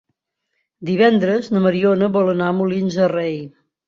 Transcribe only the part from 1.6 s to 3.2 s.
Mariona vol anar a Molins de